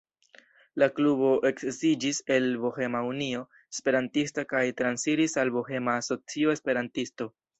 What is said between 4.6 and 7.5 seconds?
transiris al Bohema Asocio Esperantista.